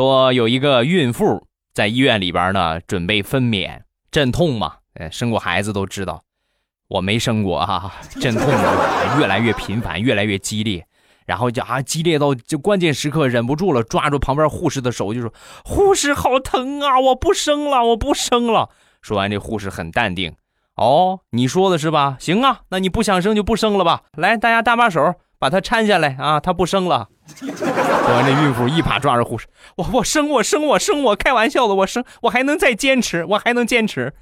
[0.00, 3.80] 说有一个孕妇在医院里边呢，准备分娩，
[4.10, 6.22] 阵痛嘛，呃，生过孩子都知道，
[6.88, 8.48] 我没生过啊，阵 痛
[9.18, 10.86] 越来越频繁，越来越激烈，
[11.26, 15.30] 然后就啊，激烈到就关键时刻忍不住了，抓住旁边护士的手就说
[15.66, 18.70] ：“护士好疼啊，我不生了，我不生了。”
[19.02, 20.34] 说完，这护士很淡定，
[20.76, 22.16] 哦，你说的是吧？
[22.18, 24.04] 行啊，那你不想生就不生了吧。
[24.16, 27.08] 来，大家搭把手，把他搀下来啊，他不生了。
[27.34, 27.48] 说
[28.14, 29.46] 完，这孕妇一把抓着护士，
[29.76, 34.12] 我我生我生我生我，开玩笑的，我生我还能再坚持，我还能坚持。